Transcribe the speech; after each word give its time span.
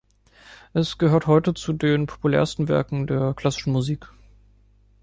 Es 0.73 0.97
gehört 0.97 1.27
heute 1.27 1.53
zu 1.53 1.73
den 1.73 2.07
populärsten 2.07 2.67
Werken 2.67 3.05
der 3.05 3.35
klassischen 3.35 3.71
Musik. 3.71 4.09